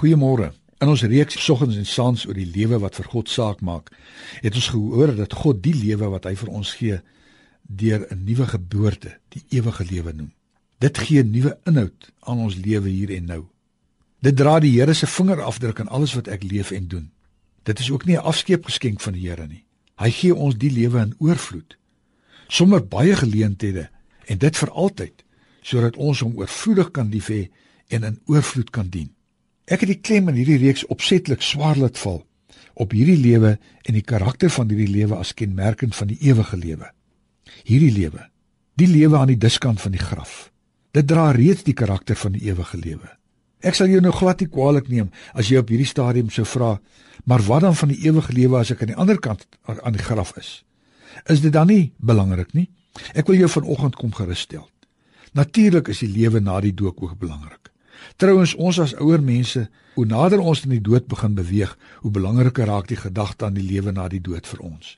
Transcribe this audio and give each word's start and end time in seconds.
Goeiemôre. 0.00 0.54
In 0.80 0.88
ons 0.88 1.02
reeks 1.04 1.36
soggens 1.44 1.76
en 1.76 1.84
saans 1.84 2.22
oor 2.24 2.38
die 2.38 2.48
lewe 2.48 2.78
wat 2.80 2.94
vir 2.96 3.08
God 3.12 3.28
saak 3.28 3.58
maak, 3.60 3.90
het 4.40 4.54
ons 4.56 4.70
gehoor 4.72 5.10
dat 5.18 5.34
God 5.36 5.58
die 5.60 5.74
lewe 5.76 6.08
wat 6.14 6.24
hy 6.24 6.32
vir 6.40 6.52
ons 6.56 6.70
gee 6.78 6.96
deur 7.82 8.06
'n 8.08 8.24
nuwe 8.24 8.46
geboorte, 8.48 9.12
die 9.28 9.44
ewige 9.58 9.84
lewe 9.84 10.12
noem. 10.12 10.32
Dit 10.80 10.98
gee 10.98 11.22
nuwe 11.22 11.52
inhoud 11.68 12.08
aan 12.20 12.38
ons 12.38 12.56
lewe 12.56 12.88
hier 12.88 13.10
en 13.10 13.24
nou. 13.24 13.44
Dit 14.22 14.36
dra 14.36 14.58
die 14.60 14.72
Here 14.72 14.94
se 14.94 15.06
vingerafdruk 15.06 15.80
aan 15.80 15.92
alles 15.92 16.14
wat 16.14 16.28
ek 16.28 16.42
leef 16.42 16.70
en 16.70 16.88
doen. 16.88 17.10
Dit 17.62 17.78
is 17.78 17.90
ook 17.90 18.06
nie 18.06 18.16
'n 18.16 18.24
afskeepgeskenk 18.24 19.00
van 19.00 19.12
die 19.12 19.28
Here 19.28 19.46
nie. 19.46 19.64
Hy 19.98 20.10
gee 20.10 20.34
ons 20.34 20.56
die 20.56 20.72
lewe 20.72 21.00
in 21.00 21.14
oorvloed. 21.18 21.76
Sommer 22.48 22.86
baie 22.86 23.16
geleenthede 23.16 23.90
en 24.26 24.38
dit 24.38 24.56
vir 24.56 24.70
altyd 24.70 25.24
sodat 25.62 25.96
ons 25.96 26.20
hom 26.20 26.36
oorvloedig 26.36 26.90
kan 26.90 27.10
lief 27.10 27.28
hê 27.28 27.50
en 27.88 28.04
in 28.04 28.20
oorvloed 28.24 28.70
kan 28.70 28.88
dien. 28.88 29.12
Ek 29.70 29.84
het 29.84 29.90
die 29.92 30.00
klem 30.02 30.28
in 30.32 30.38
hierdie 30.40 30.58
reeks 30.58 30.82
opsetlik 30.90 31.44
swaar 31.46 31.78
laat 31.78 31.98
val 32.02 32.24
op 32.80 32.94
hierdie 32.96 33.18
lewe 33.20 33.52
en 33.86 33.94
die 33.94 34.06
karakter 34.06 34.50
van 34.50 34.70
hierdie 34.70 34.90
lewe 34.90 35.18
as 35.20 35.34
kenmerkend 35.36 35.94
van 35.94 36.08
die 36.10 36.18
ewige 36.26 36.56
lewe. 36.58 36.88
Hierdie 37.68 37.92
lewe, 37.92 38.24
die 38.80 38.88
lewe 38.90 39.18
aan 39.18 39.30
die 39.30 39.38
diskant 39.38 39.82
van 39.82 39.94
die 39.94 40.02
graf. 40.02 40.48
Dit 40.96 41.06
dra 41.10 41.28
reeds 41.36 41.62
die 41.66 41.76
karakter 41.76 42.18
van 42.18 42.34
die 42.34 42.48
ewige 42.48 42.80
lewe. 42.80 43.12
Ek 43.60 43.76
sal 43.76 43.92
jou 43.92 44.00
nou 44.02 44.12
glad 44.16 44.40
nie 44.40 44.48
kwaadlik 44.50 44.88
neem 44.88 45.10
as 45.36 45.52
jy 45.52 45.60
op 45.60 45.70
hierdie 45.70 45.88
stadium 45.88 46.32
sou 46.34 46.46
vra, 46.48 46.72
maar 47.28 47.44
wat 47.46 47.66
dan 47.66 47.76
van 47.76 47.92
die 47.92 48.00
ewige 48.08 48.34
lewe 48.34 48.58
as 48.58 48.72
ek 48.74 48.82
aan 48.82 48.94
die 48.94 49.00
ander 49.04 49.20
kant 49.22 49.46
aan 49.68 49.94
die 49.94 50.02
graf 50.02 50.32
is? 50.40 50.62
Is 51.28 51.44
dit 51.44 51.52
dan 51.52 51.68
nie 51.70 51.92
belangrik 51.98 52.54
nie? 52.56 52.70
Ek 53.14 53.28
wil 53.28 53.38
jou 53.38 53.50
vanoggend 53.60 54.00
kom 54.00 54.14
gerusstel. 54.16 54.66
Natuurlik 55.36 55.92
is 55.92 56.02
die 56.02 56.10
lewe 56.10 56.40
na 56.40 56.58
die 56.64 56.74
dood 56.74 56.98
ook 56.98 57.18
belangrik. 57.20 57.69
Trouwens, 58.16 58.54
ons 58.54 58.78
as 58.78 58.94
ouer 59.00 59.22
mense, 59.22 59.66
hoe 59.94 60.06
nader 60.06 60.40
ons 60.40 60.62
aan 60.64 60.74
die 60.74 60.82
dood 60.84 61.06
begin 61.10 61.34
beweeg, 61.34 61.76
hoe 62.00 62.10
belangriker 62.10 62.66
raak 62.66 62.88
die 62.88 62.98
gedagte 63.00 63.44
aan 63.46 63.58
die 63.58 63.66
lewe 63.66 63.92
na 63.92 64.08
die 64.08 64.22
dood 64.22 64.46
vir 64.46 64.60
ons. 64.66 64.96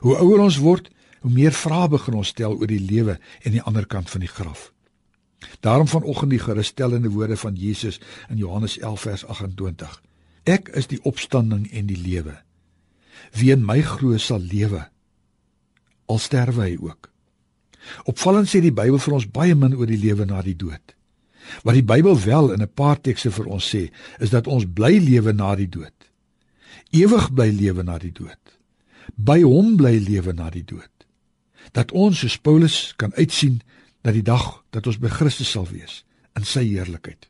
Hoe 0.00 0.16
ouer 0.18 0.44
ons 0.46 0.60
word, 0.62 0.90
hoe 1.20 1.32
meer 1.32 1.52
vrae 1.52 1.88
begin 1.88 2.20
ons 2.20 2.30
stel 2.34 2.54
oor 2.58 2.70
die 2.70 2.82
lewe 2.82 3.18
en 3.42 3.56
die 3.56 3.62
ander 3.62 3.86
kant 3.86 4.10
van 4.10 4.24
die 4.24 4.30
graf. 4.30 4.70
Daarom 5.64 5.88
vanoggend 5.88 6.30
die 6.30 6.42
gerusstellende 6.42 7.10
woorde 7.10 7.36
van 7.36 7.56
Jesus 7.56 8.00
in 8.28 8.36
Johannes 8.36 8.78
11 8.78 9.00
vers 9.00 9.26
28. 9.26 10.00
Ek 10.44 10.68
is 10.76 10.88
die 10.88 11.00
opstanding 11.08 11.66
en 11.72 11.88
die 11.88 11.98
lewe. 11.98 12.36
Wie 13.36 13.52
in 13.52 13.64
my 13.64 13.80
glo 13.84 14.16
sal 14.18 14.40
lewe 14.40 14.86
al 16.10 16.18
sterwe 16.18 16.66
hy 16.66 16.76
ook. 16.82 17.08
Opvallend 18.10 18.50
sê 18.50 18.60
die 18.64 18.74
Bybel 18.74 19.00
vir 19.00 19.16
ons 19.16 19.28
baie 19.30 19.54
min 19.56 19.76
oor 19.78 19.88
die 19.88 20.00
lewe 20.00 20.26
na 20.28 20.42
die 20.44 20.56
dood. 20.58 20.94
Wat 21.62 21.74
die 21.74 21.84
Bybel 21.84 22.20
wel 22.24 22.52
in 22.52 22.62
'n 22.62 22.74
paar 22.74 23.00
tekste 23.00 23.30
vir 23.30 23.46
ons 23.46 23.74
sê, 23.74 23.90
is 24.18 24.30
dat 24.30 24.46
ons 24.46 24.66
bly 24.72 24.98
lewe 24.98 25.32
na 25.32 25.54
die 25.54 25.68
dood. 25.68 26.10
Ewig 26.90 27.32
bly 27.32 27.50
lewe 27.50 27.82
na 27.82 27.98
die 27.98 28.12
dood. 28.12 28.58
By 29.14 29.42
hom 29.42 29.76
bly 29.76 29.98
lewe 29.98 30.32
na 30.32 30.50
die 30.50 30.64
dood. 30.64 30.90
Dat 31.72 31.92
ons 31.92 32.18
soos 32.18 32.38
Paulus 32.38 32.94
kan 32.96 33.14
uitsien 33.14 33.60
dat 34.02 34.12
die 34.12 34.22
dag 34.22 34.64
dat 34.70 34.86
ons 34.86 34.98
by 34.98 35.08
Christus 35.08 35.50
sal 35.50 35.66
wees 35.70 36.04
in 36.36 36.44
sy 36.44 36.64
heerlikheid. 36.64 37.28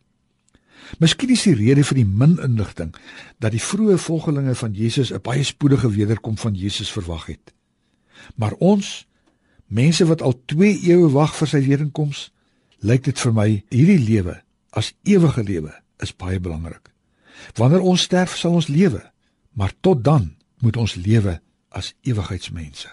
Miskien 0.99 1.31
is 1.31 1.45
die 1.47 1.55
rede 1.55 1.85
vir 1.87 2.01
die 2.01 2.09
min 2.09 2.39
inligting 2.43 2.95
dat 3.39 3.53
die 3.55 3.63
vroeë 3.63 3.99
volgelinge 4.01 4.55
van 4.55 4.75
Jesus 4.75 5.13
'n 5.13 5.23
baie 5.23 5.45
spoedige 5.45 5.91
wederkom 5.91 6.39
van 6.39 6.55
Jesus 6.55 6.93
verwag 6.93 7.27
het. 7.27 7.55
Maar 8.37 8.53
ons 8.59 9.07
mense 9.67 10.07
wat 10.07 10.23
al 10.23 10.43
2 10.47 10.81
eeue 10.83 11.11
wag 11.11 11.35
vir 11.37 11.49
sy 11.49 11.61
wederkoms, 11.67 12.33
lyk 12.81 13.05
dit 13.09 13.19
vir 13.19 13.35
my 13.37 13.49
hierdie 13.73 14.01
lewe 14.01 14.37
as 14.77 14.93
ewige 15.05 15.45
lewe 15.45 15.73
is 16.01 16.15
baie 16.17 16.41
belangrik. 16.41 16.91
Wanneer 17.57 17.85
ons 17.85 18.07
sterf 18.09 18.37
sal 18.37 18.57
ons 18.61 18.69
lewe, 18.69 19.03
maar 19.53 19.73
tot 19.81 20.05
dan 20.05 20.35
moet 20.61 20.77
ons 20.77 20.95
lewe 20.95 21.39
as 21.69 21.95
ewigheidsmense. 22.05 22.89